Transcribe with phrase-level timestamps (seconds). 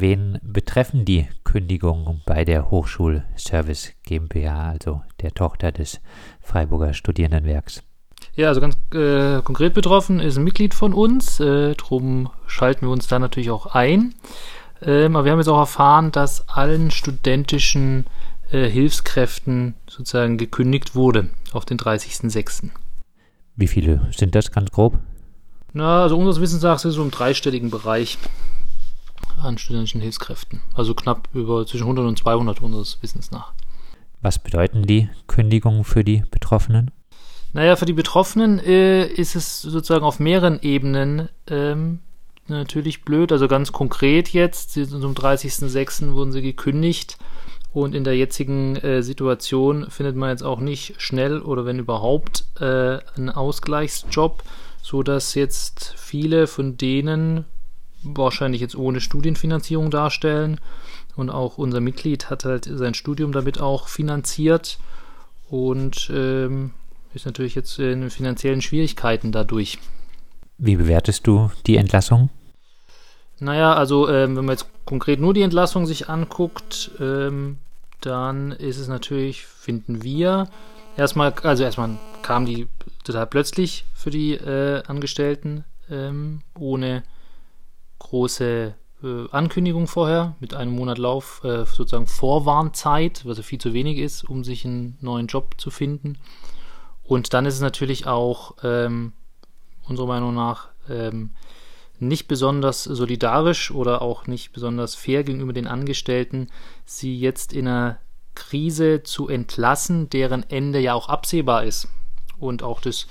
[0.00, 6.00] Wen betreffen die Kündigungen bei der Hochschulservice GmbH, also der Tochter des
[6.40, 7.82] Freiburger Studierendenwerks?
[8.34, 11.38] Ja, also ganz äh, konkret betroffen ist ein Mitglied von uns.
[11.38, 14.14] Äh, drum schalten wir uns da natürlich auch ein.
[14.80, 18.06] Ähm, aber wir haben jetzt auch erfahren, dass allen studentischen
[18.50, 22.70] äh, Hilfskräften sozusagen gekündigt wurde auf den 30.06.
[23.54, 24.98] Wie viele sind das ganz grob?
[25.74, 28.16] Na, also unseres Wissens nach ist es so im dreistelligen Bereich
[29.42, 30.62] an studentischen Hilfskräften.
[30.74, 33.52] Also knapp über zwischen 100 und 200 unseres Wissens nach.
[34.22, 36.90] Was bedeuten die Kündigungen für die Betroffenen?
[37.52, 42.00] Naja, für die Betroffenen äh, ist es sozusagen auf mehreren Ebenen ähm,
[42.46, 43.32] natürlich blöd.
[43.32, 46.12] Also ganz konkret jetzt, zum 30.06.
[46.12, 47.16] wurden sie gekündigt.
[47.72, 52.44] Und in der jetzigen äh, Situation findet man jetzt auch nicht schnell oder wenn überhaupt
[52.58, 54.42] äh, einen Ausgleichsjob,
[54.82, 57.44] so dass jetzt viele von denen
[58.02, 60.60] wahrscheinlich jetzt ohne Studienfinanzierung darstellen.
[61.16, 64.78] Und auch unser Mitglied hat halt sein Studium damit auch finanziert
[65.48, 66.70] und ähm,
[67.12, 69.78] ist natürlich jetzt in finanziellen Schwierigkeiten dadurch.
[70.58, 72.30] Wie bewertest du die Entlassung?
[73.40, 77.58] Naja, also ähm, wenn man jetzt konkret nur die Entlassung sich anguckt, ähm,
[78.00, 80.48] dann ist es natürlich, finden wir,
[80.96, 82.68] erstmal, also erstmal kam die
[83.04, 87.02] total plötzlich für die äh, Angestellten, ähm, ohne
[88.00, 93.72] große äh, Ankündigung vorher, mit einem Monat Lauf, äh, sozusagen Vorwarnzeit, was ja viel zu
[93.72, 96.18] wenig ist, um sich einen neuen Job zu finden.
[97.04, 99.12] Und dann ist es natürlich auch ähm,
[99.88, 101.30] unserer Meinung nach ähm,
[101.98, 106.48] nicht besonders solidarisch oder auch nicht besonders fair gegenüber den Angestellten,
[106.84, 107.98] sie jetzt in einer
[108.34, 111.88] Krise zu entlassen, deren Ende ja auch absehbar ist.
[112.38, 113.06] Und auch das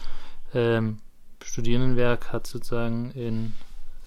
[0.53, 0.99] ähm,
[1.43, 3.53] Studierendenwerk hat sozusagen in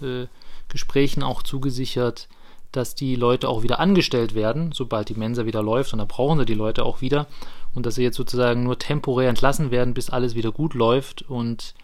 [0.00, 0.26] äh,
[0.72, 2.28] Gesprächen auch zugesichert,
[2.72, 5.92] dass die Leute auch wieder angestellt werden, sobald die Mensa wieder läuft.
[5.92, 7.26] Und da brauchen sie die Leute auch wieder.
[7.74, 11.22] Und dass sie jetzt sozusagen nur temporär entlassen werden, bis alles wieder gut läuft.
[11.22, 11.74] Und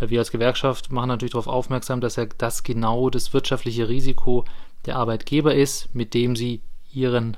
[0.00, 4.44] äh, wir als Gewerkschaft machen natürlich darauf aufmerksam, dass ja das genau das wirtschaftliche Risiko
[4.84, 6.60] der Arbeitgeber ist, mit dem sie
[6.92, 7.36] ihren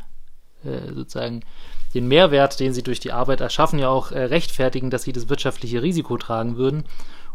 [0.64, 1.44] äh, sozusagen
[1.92, 5.28] den Mehrwert, den sie durch die Arbeit erschaffen, ja auch äh, rechtfertigen, dass sie das
[5.28, 6.84] wirtschaftliche Risiko tragen würden.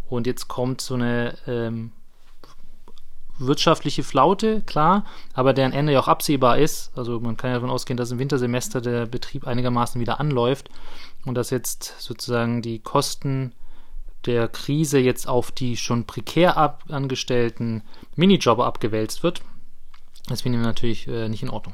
[0.09, 1.91] Und jetzt kommt so eine ähm,
[3.39, 6.91] wirtschaftliche Flaute, klar, aber deren Ende ja auch absehbar ist.
[6.95, 10.69] Also man kann ja davon ausgehen, dass im Wintersemester der Betrieb einigermaßen wieder anläuft
[11.25, 13.53] und dass jetzt sozusagen die Kosten
[14.25, 17.83] der Krise jetzt auf die schon prekär ab angestellten
[18.15, 19.41] Minijobber abgewälzt wird.
[20.27, 21.73] Das finden wir natürlich äh, nicht in Ordnung.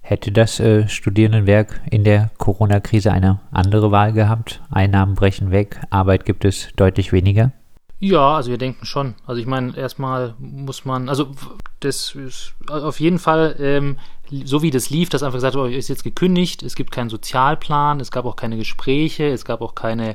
[0.00, 4.62] Hätte das äh, Studierendenwerk in der Corona-Krise eine andere Wahl gehabt?
[4.70, 7.52] Einnahmen brechen weg, Arbeit gibt es deutlich weniger?
[8.00, 9.14] Ja, also wir denken schon.
[9.26, 11.32] Also ich meine, erstmal muss man, also
[11.80, 13.98] das ist auf jeden Fall, ähm,
[14.44, 17.98] so wie das lief, dass einfach gesagt wurde, ist jetzt gekündigt, es gibt keinen Sozialplan,
[17.98, 20.14] es gab auch keine Gespräche, es gab auch keine,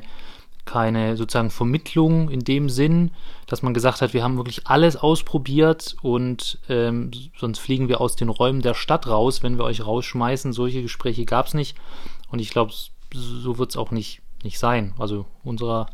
[0.64, 3.10] keine sozusagen Vermittlung in dem Sinn,
[3.46, 8.16] dass man gesagt hat, wir haben wirklich alles ausprobiert und ähm, sonst fliegen wir aus
[8.16, 10.54] den Räumen der Stadt raus, wenn wir euch rausschmeißen.
[10.54, 11.76] Solche Gespräche gab es nicht.
[12.30, 12.72] Und ich glaube,
[13.12, 14.94] so wird es auch nicht, nicht sein.
[14.98, 15.90] Also unserer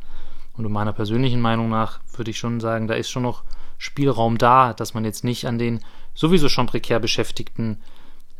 [0.56, 3.44] und meiner persönlichen Meinung nach würde ich schon sagen, da ist schon noch
[3.78, 5.80] Spielraum da, dass man jetzt nicht an den
[6.14, 7.82] sowieso schon prekär Beschäftigten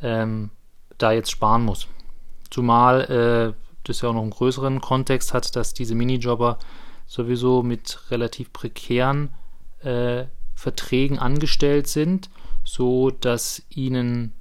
[0.03, 0.50] ähm,
[0.98, 1.88] da jetzt sparen muss.
[2.50, 6.59] Zumal äh, das ja auch noch einen größeren Kontext hat, dass diese Minijobber
[7.06, 9.31] sowieso mit relativ prekären
[9.82, 12.28] äh, Verträgen angestellt sind,
[12.65, 14.34] so dass ihnen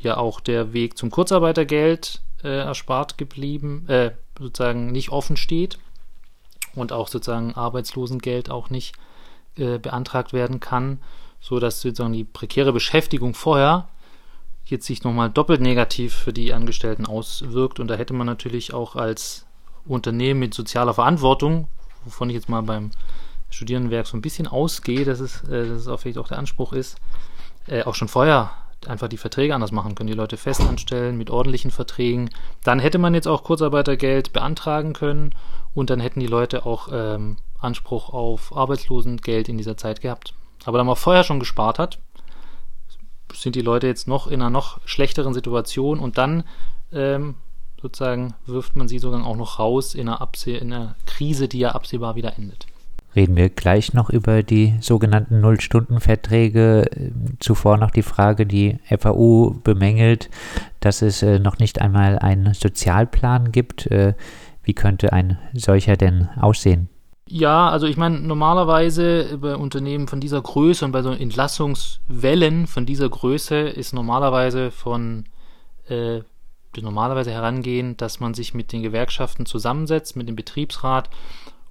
[0.00, 5.78] ja auch der Weg zum Kurzarbeitergeld äh, erspart geblieben, äh, sozusagen nicht offen steht
[6.74, 8.94] und auch sozusagen Arbeitslosengeld auch nicht
[9.56, 11.00] äh, beantragt werden kann,
[11.40, 13.88] so dass sozusagen die prekäre Beschäftigung vorher
[14.64, 17.80] jetzt sich nochmal doppelt negativ für die Angestellten auswirkt.
[17.80, 19.46] Und da hätte man natürlich auch als
[19.86, 21.68] Unternehmen mit sozialer Verantwortung,
[22.04, 22.90] wovon ich jetzt mal beim
[23.50, 26.72] Studierendenwerk so ein bisschen ausgehe, dass es, äh, dass es auch vielleicht auch der Anspruch
[26.72, 26.98] ist,
[27.66, 28.50] äh, auch schon vorher
[28.86, 32.30] einfach die Verträge anders machen können, die Leute fest anstellen mit ordentlichen Verträgen.
[32.62, 35.34] Dann hätte man jetzt auch Kurzarbeitergeld beantragen können
[35.74, 40.34] und dann hätten die Leute auch ähm, Anspruch auf Arbeitslosengeld in dieser Zeit gehabt.
[40.64, 41.98] Aber da man vorher schon gespart hat,
[43.34, 46.44] sind die Leute jetzt noch in einer noch schlechteren Situation und dann
[46.92, 47.34] ähm,
[47.80, 51.58] sozusagen wirft man sie sogar auch noch raus in einer, Abseh in einer Krise, die
[51.58, 52.66] ja absehbar wieder endet
[53.16, 57.12] reden wir gleich noch über die sogenannten Null-Stunden-Verträge.
[57.40, 60.30] Zuvor noch die Frage, die FAU bemängelt,
[60.80, 63.86] dass es äh, noch nicht einmal einen Sozialplan gibt.
[63.86, 64.14] Äh,
[64.62, 66.88] wie könnte ein solcher denn aussehen?
[67.30, 72.86] Ja, also ich meine, normalerweise bei Unternehmen von dieser Größe und bei so Entlassungswellen von
[72.86, 75.24] dieser Größe ist normalerweise von
[75.88, 76.20] äh,
[76.80, 81.10] normalerweise herangehen, dass man sich mit den Gewerkschaften zusammensetzt, mit dem Betriebsrat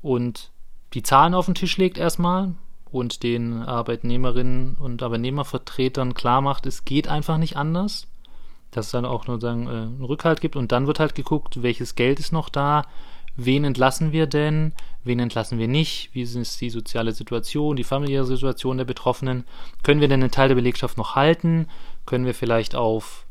[0.02, 0.52] und
[0.94, 2.54] die Zahlen auf den Tisch legt erstmal
[2.92, 8.08] und den Arbeitnehmerinnen und Arbeitnehmervertretern klar macht, es geht einfach nicht anders,
[8.72, 10.56] dass es dann auch nur sagen, äh, einen Rückhalt gibt.
[10.56, 12.86] Und dann wird halt geguckt, welches Geld ist noch da,
[13.36, 14.74] wen entlassen wir denn,
[15.04, 19.46] wen entlassen wir nicht, wie ist die soziale Situation, die familiäre Situation der Betroffenen,
[19.84, 21.68] können wir denn einen Teil der Belegschaft noch halten,
[22.06, 23.27] können wir vielleicht auf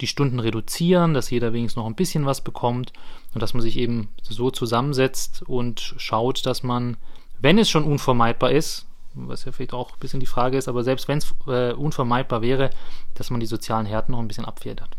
[0.00, 2.92] die Stunden reduzieren, dass jeder wenigstens noch ein bisschen was bekommt
[3.34, 6.96] und dass man sich eben so zusammensetzt und schaut, dass man,
[7.38, 10.84] wenn es schon unvermeidbar ist, was ja vielleicht auch ein bisschen die Frage ist, aber
[10.84, 12.70] selbst wenn es äh, unvermeidbar wäre,
[13.14, 14.96] dass man die sozialen Härten noch ein bisschen abfedert.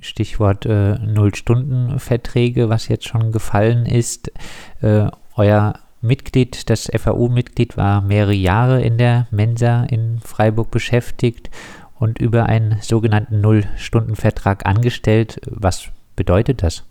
[0.00, 4.32] Stichwort äh, Null-Stunden-Verträge, was jetzt schon gefallen ist.
[4.80, 11.50] Äh, euer Mitglied, das FAU-Mitglied, war mehrere Jahre in der Mensa in Freiburg beschäftigt
[11.98, 15.40] und über einen sogenannten Null-Stunden-Vertrag angestellt.
[15.46, 16.84] Was bedeutet das?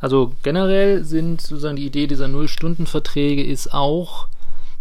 [0.00, 4.28] Also generell sind sozusagen die Idee dieser Null-Stunden-Verträge ist auch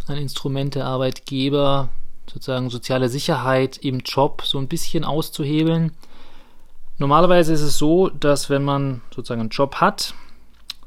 [0.07, 1.89] ein Instrument der Arbeitgeber,
[2.31, 5.91] sozusagen soziale Sicherheit im Job so ein bisschen auszuhebeln.
[6.97, 10.13] Normalerweise ist es so, dass wenn man sozusagen einen Job hat,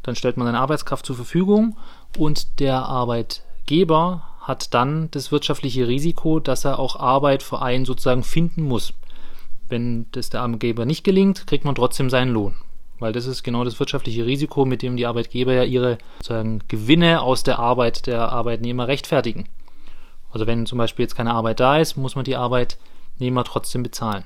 [0.02, 1.76] dann stellt man seine Arbeitskraft zur Verfügung
[2.19, 8.25] und der Arbeitgeber hat dann das wirtschaftliche Risiko, dass er auch Arbeit für einen sozusagen
[8.25, 8.93] finden muss.
[9.69, 12.56] Wenn das der Arbeitgeber nicht gelingt, kriegt man trotzdem seinen Lohn.
[12.99, 17.23] Weil das ist genau das wirtschaftliche Risiko, mit dem die Arbeitgeber ja ihre sozusagen Gewinne
[17.23, 19.49] aus der Arbeit der Arbeitnehmer rechtfertigen.
[20.32, 24.25] Also wenn zum Beispiel jetzt keine Arbeit da ist, muss man die Arbeitnehmer trotzdem bezahlen.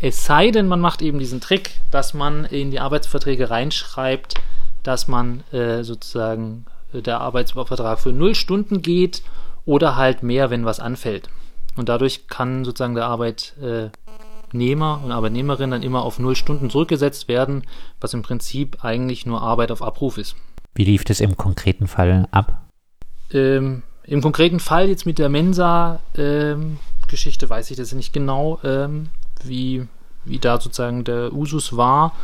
[0.00, 4.34] Es sei denn, man macht eben diesen Trick, dass man in die Arbeitsverträge reinschreibt,
[4.82, 9.22] dass man äh, sozusagen der Arbeitsvertrag für null Stunden geht
[9.64, 11.28] oder halt mehr, wenn was anfällt.
[11.76, 17.64] Und dadurch kann sozusagen der Arbeitnehmer und Arbeitnehmerin dann immer auf null Stunden zurückgesetzt werden,
[18.00, 20.36] was im Prinzip eigentlich nur Arbeit auf Abruf ist.
[20.74, 22.62] Wie lief das im konkreten Fall ab?
[23.32, 29.08] Ähm, Im konkreten Fall jetzt mit der Mensa-Geschichte ähm, weiß ich das nicht genau, ähm,
[29.44, 29.86] wie,
[30.24, 32.14] wie da sozusagen der Usus war.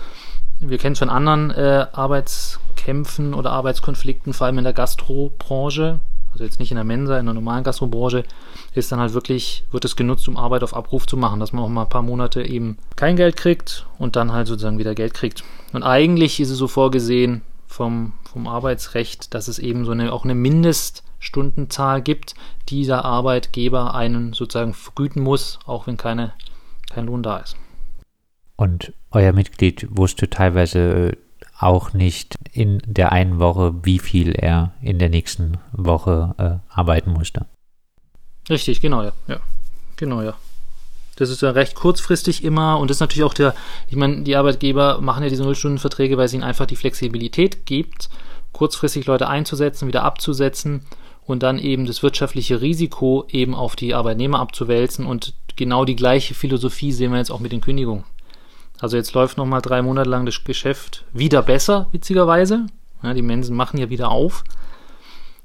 [0.61, 6.01] Wir kennen es von anderen äh, Arbeitskämpfen oder Arbeitskonflikten, vor allem in der Gastrobranche,
[6.33, 8.25] also jetzt nicht in der Mensa, in der normalen Gastrobranche,
[8.73, 11.65] ist dann halt wirklich, wird es genutzt, um Arbeit auf Abruf zu machen, dass man
[11.65, 15.15] auch mal ein paar Monate eben kein Geld kriegt und dann halt sozusagen wieder Geld
[15.15, 15.45] kriegt.
[15.73, 20.25] Und eigentlich ist es so vorgesehen vom, vom Arbeitsrecht, dass es eben so eine, auch
[20.25, 22.35] eine Mindeststundenzahl gibt,
[22.69, 26.33] die der Arbeitgeber einen sozusagen vergüten muss, auch wenn keine,
[26.91, 27.57] kein Lohn da ist.
[28.57, 31.17] Und euer Mitglied wusste teilweise
[31.59, 37.13] auch nicht in der einen Woche, wie viel er in der nächsten Woche äh, arbeiten
[37.13, 37.47] musste.
[38.49, 39.13] Richtig, genau, ja.
[39.29, 39.41] ja.
[39.97, 40.35] Genau, ja.
[41.17, 43.55] Das ist ja recht kurzfristig immer und das ist natürlich auch der,
[43.89, 48.11] ich meine, die Arbeitgeber machen ja diese Nullstundenverträge, weil es ihnen einfach die Flexibilität gibt,
[48.53, 50.85] kurzfristig Leute einzusetzen, wieder abzusetzen
[51.25, 56.35] und dann eben das wirtschaftliche Risiko eben auf die Arbeitnehmer abzuwälzen und genau die gleiche
[56.35, 58.05] Philosophie sehen wir jetzt auch mit den Kündigungen.
[58.85, 62.67] Also jetzt läuft nochmal drei Monate lang das Geschäft wieder besser, witzigerweise.
[63.03, 64.45] Ja, die Mensen machen ja wieder auf.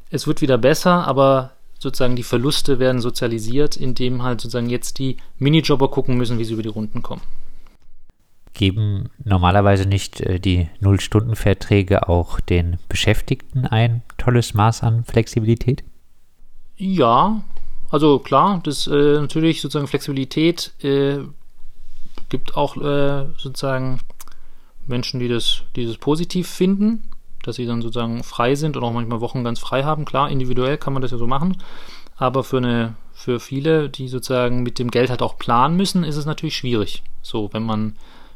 [0.09, 5.15] Es wird wieder besser, aber sozusagen die Verluste werden sozialisiert, indem halt sozusagen jetzt die
[5.37, 7.21] Minijobber gucken müssen, wie sie über die Runden kommen.
[8.53, 15.85] Geben normalerweise nicht äh, die Null-Stunden-Verträge auch den Beschäftigten ein tolles Maß an Flexibilität?
[16.75, 17.41] Ja,
[17.89, 21.19] also klar, das äh, natürlich sozusagen Flexibilität äh,
[22.29, 23.99] gibt auch äh, sozusagen
[24.87, 27.03] Menschen, die das, die positiv finden,
[27.43, 30.05] dass sie dann sozusagen frei sind und auch manchmal Wochen ganz frei haben.
[30.05, 31.57] Klar, individuell kann man das ja so machen,
[32.17, 36.17] aber für eine, für viele, die sozusagen mit dem Geld halt auch planen müssen, ist
[36.17, 37.03] es natürlich schwierig.
[37.21, 37.95] So, wenn man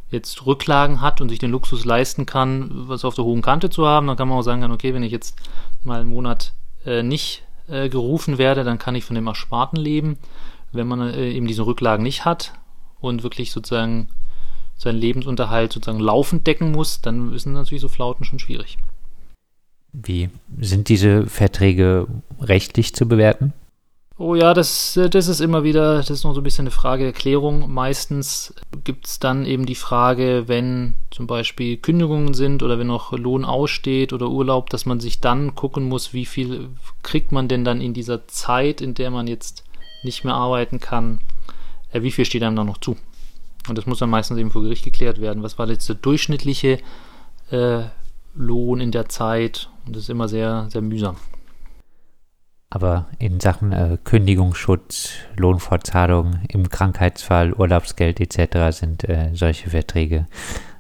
[0.10, 3.88] jetzt Rücklagen hat und sich den Luxus leisten kann, was auf der hohen Kante zu
[3.88, 5.36] haben, dann kann man auch sagen, okay, wenn ich jetzt
[5.84, 6.54] mal einen Monat
[6.86, 10.18] äh, nicht äh, gerufen werde, dann kann ich von dem Ersparten leben.
[10.72, 12.54] Wenn man äh, eben diese Rücklagen nicht hat,
[13.04, 14.08] und wirklich sozusagen
[14.78, 18.78] seinen Lebensunterhalt sozusagen laufend decken muss, dann sind natürlich so Flauten schon schwierig.
[19.92, 20.30] Wie
[20.60, 22.08] sind diese Verträge
[22.42, 23.54] rechtlich zu bewerten?
[24.18, 27.04] Oh ja, das, das ist immer wieder, das ist noch so ein bisschen eine Frage
[27.04, 27.72] der Klärung.
[27.74, 33.12] Meistens gibt es dann eben die Frage, wenn zum Beispiel Kündigungen sind oder wenn noch
[33.12, 36.70] Lohn aussteht oder Urlaub, dass man sich dann gucken muss, wie viel
[37.02, 39.64] kriegt man denn dann in dieser Zeit, in der man jetzt
[40.04, 41.20] nicht mehr arbeiten kann,
[42.02, 42.98] wie viel steht einem da noch zu?
[43.70, 45.44] Und das muss dann meistens eben vor Gericht geklärt werden.
[45.44, 46.80] Was war jetzt der durchschnittliche
[47.52, 47.84] äh,
[48.36, 51.18] Lohn in der Zeit und das ist immer sehr, sehr mühsam.
[52.70, 58.76] Aber in Sachen äh, Kündigungsschutz, Lohnfortzahlung im Krankheitsfall, Urlaubsgeld etc.
[58.76, 60.26] sind äh, solche Verträge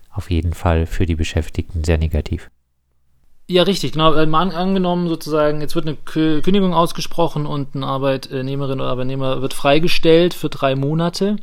[0.09, 2.49] auf jeden Fall für die Beschäftigten sehr negativ.
[3.47, 4.13] Ja, richtig, genau.
[4.13, 9.53] Äh, mal angenommen sozusagen, jetzt wird eine Kündigung ausgesprochen und eine Arbeitnehmerin oder Arbeitnehmer wird
[9.53, 11.35] freigestellt für drei Monate.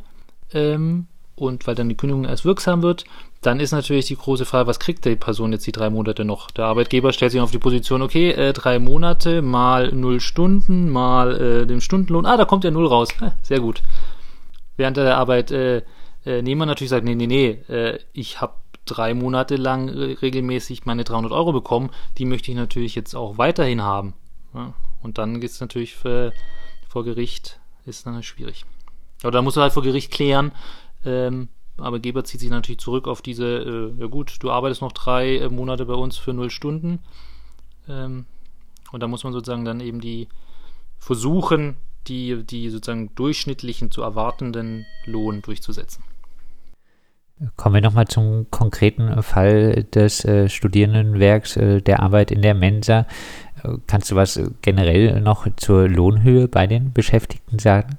[0.53, 3.05] Ähm, und weil dann die Kündigung erst wirksam wird,
[3.41, 6.51] dann ist natürlich die große Frage, was kriegt die Person jetzt die drei Monate noch?
[6.51, 11.41] Der Arbeitgeber stellt sich auf die Position, okay, äh, drei Monate mal null Stunden mal
[11.41, 13.81] äh, den Stundenlohn, ah, da kommt ja null raus, äh, sehr gut.
[14.77, 18.53] Während der Arbeitnehmer natürlich sagt, nee, nee, nee, äh, ich habe
[18.93, 23.81] drei Monate lang regelmäßig meine 300 Euro bekommen, die möchte ich natürlich jetzt auch weiterhin
[23.81, 24.13] haben.
[24.53, 24.73] Ja?
[25.01, 26.33] Und dann geht es natürlich für,
[26.87, 28.65] vor Gericht, ist dann schwierig.
[29.23, 30.51] Aber da muss er halt vor Gericht klären,
[31.05, 35.37] ähm, Arbeitgeber zieht sich natürlich zurück auf diese, äh, ja gut, du arbeitest noch drei
[35.37, 36.99] äh, Monate bei uns für null Stunden.
[37.87, 38.25] Ähm,
[38.91, 40.27] und da muss man sozusagen dann eben die
[40.99, 46.03] versuchen, die, die sozusagen durchschnittlichen zu erwartenden Lohn durchzusetzen.
[47.55, 53.07] Kommen wir nochmal zum konkreten Fall des äh, Studierendenwerks äh, der Arbeit in der Mensa.
[53.63, 57.97] Äh, kannst du was generell noch zur Lohnhöhe bei den Beschäftigten sagen?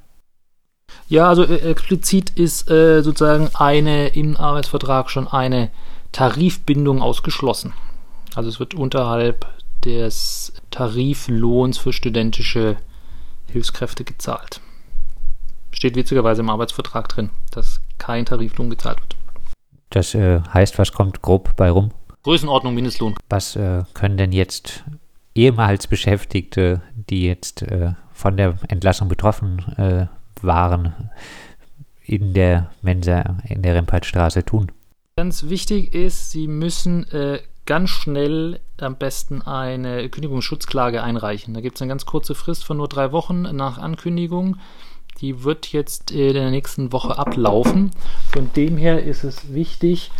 [1.08, 5.70] Ja, also äh, explizit ist äh, sozusagen eine im Arbeitsvertrag schon eine
[6.12, 7.72] Tarifbindung ausgeschlossen.
[8.34, 9.46] Also es wird unterhalb
[9.84, 12.76] des Tariflohns für studentische
[13.50, 14.60] Hilfskräfte gezahlt.
[15.72, 19.16] Steht witzigerweise im Arbeitsvertrag drin, dass kein Tariflohn gezahlt wird.
[19.92, 21.90] Das äh, heißt, was kommt grob bei rum?
[22.22, 23.14] Größenordnung Mindestlohn.
[23.28, 24.84] Was äh, können denn jetzt
[25.34, 30.06] ehemals Beschäftigte, die jetzt äh, von der Entlassung betroffen äh,
[30.40, 31.10] waren
[32.04, 34.72] in der Mensa in der Rempartstraße tun?
[35.16, 41.52] Ganz wichtig ist, Sie müssen äh, ganz schnell am besten eine Kündigungsschutzklage einreichen.
[41.52, 44.56] Da gibt es eine ganz kurze Frist von nur drei Wochen nach Ankündigung.
[45.20, 47.90] Die wird jetzt in der nächsten Woche ablaufen.
[48.32, 50.10] Von dem her ist es wichtig,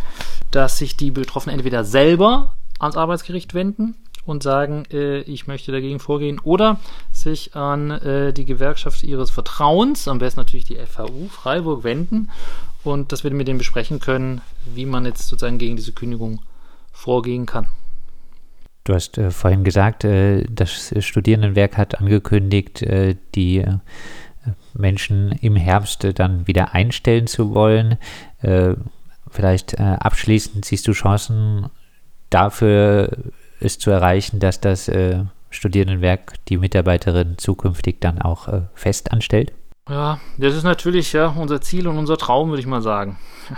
[0.51, 3.95] dass sich die Betroffenen entweder selber ans Arbeitsgericht wenden
[4.25, 6.79] und sagen, äh, ich möchte dagegen vorgehen oder
[7.11, 12.29] sich an äh, die Gewerkschaft ihres Vertrauens, am besten natürlich die FAU Freiburg, wenden
[12.83, 14.41] und dass wir mit denen besprechen können,
[14.73, 16.41] wie man jetzt sozusagen gegen diese Kündigung
[16.91, 17.67] vorgehen kann.
[18.85, 23.65] Du hast äh, vorhin gesagt, äh, das Studierendenwerk hat angekündigt, äh, die
[24.73, 27.97] Menschen im Herbst dann wieder einstellen zu wollen.
[29.29, 31.69] vielleicht abschließend siehst du Chancen
[32.29, 33.09] dafür,
[33.59, 39.53] es zu erreichen, dass das äh, Studierendenwerk die Mitarbeiterin zukünftig dann auch äh, fest anstellt?
[39.89, 43.17] Ja, das ist natürlich ja unser Ziel und unser Traum, würde ich mal sagen.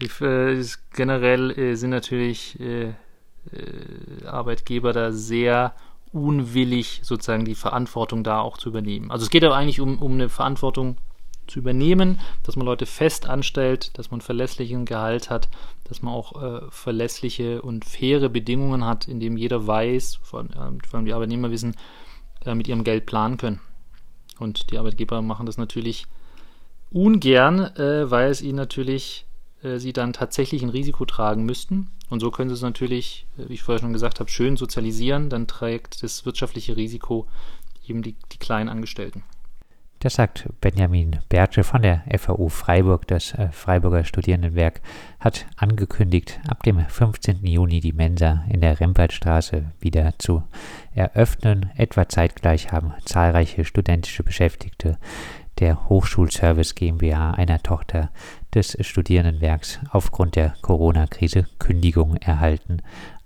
[0.00, 0.60] Ich, äh,
[0.92, 5.72] generell äh, sind natürlich äh, äh, Arbeitgeber da sehr
[6.14, 9.10] unwillig, sozusagen die Verantwortung da auch zu übernehmen.
[9.10, 10.96] Also es geht aber eigentlich um, um eine Verantwortung
[11.46, 15.48] zu übernehmen, dass man Leute fest anstellt, dass man verlässlichen Gehalt hat,
[15.84, 20.86] dass man auch äh, verlässliche und faire Bedingungen hat, in dem jeder weiß, vor, äh,
[20.86, 21.76] vor allem die Arbeitnehmer wissen,
[22.44, 23.60] äh, mit ihrem Geld planen können.
[24.38, 26.06] Und die Arbeitgeber machen das natürlich
[26.90, 29.26] ungern, äh, weil es ihnen natürlich
[29.62, 31.90] äh, sie dann tatsächlich ein Risiko tragen müssten.
[32.14, 35.30] Und so können sie es natürlich, äh, wie ich vorher schon gesagt habe, schön sozialisieren.
[35.30, 37.26] Dann trägt das wirtschaftliche Risiko
[37.88, 39.24] eben die, die kleinen Angestellten.
[39.98, 43.08] Das sagt Benjamin Bertsche von der FAU Freiburg.
[43.08, 44.80] Das äh, Freiburger Studierendenwerk
[45.18, 47.44] hat angekündigt, ab dem 15.
[47.44, 50.44] Juni die Mensa in der Rempertstraße wieder zu
[50.94, 51.70] eröffnen.
[51.74, 54.98] Etwa zeitgleich haben zahlreiche studentische Beschäftigte
[55.58, 58.10] der Hochschulservice GmbH, einer Tochter
[58.54, 62.82] des Studierendenwerks, aufgrund der Corona-Krise Kündigung erhalten